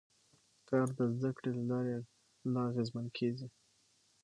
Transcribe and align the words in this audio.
کار 0.69 0.87
د 0.97 0.99
زده 1.15 1.29
کړې 1.37 1.51
له 1.57 1.63
لارې 1.71 1.95
لا 2.53 2.61
اغېزمن 2.71 3.05
کېږي 3.17 3.47